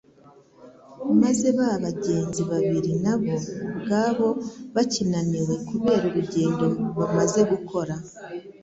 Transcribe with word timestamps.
Maze 1.21 1.47
ba 1.57 1.69
bagenzi 1.85 2.41
babiri 2.51 2.91
na 3.03 3.13
bo 3.19 3.33
ubwabo 3.71 4.27
bakinaniwe 4.75 5.53
kubera 5.67 6.03
urugendo 6.09 6.65
bamaze 6.97 7.41
gukora, 7.51 7.93